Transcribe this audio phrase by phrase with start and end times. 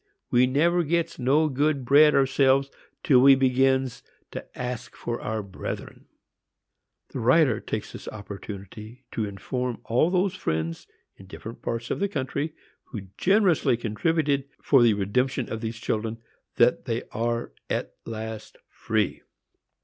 [0.31, 2.71] we never gets no good bread ourselves
[3.03, 6.07] till we begins to ask for our brethren."
[7.09, 10.87] The writer takes this opportunity to inform all those friends,
[11.17, 16.17] in different parts of the country, who generously contributed for the redemption of these children,
[16.55, 19.21] that they are at last free!